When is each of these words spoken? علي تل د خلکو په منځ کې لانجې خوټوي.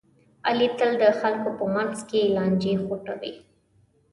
علي 0.47 0.67
تل 0.79 0.91
د 1.01 1.03
خلکو 1.21 1.49
په 1.59 1.65
منځ 1.75 1.95
کې 2.09 2.31
لانجې 2.35 2.73
خوټوي. 2.85 3.33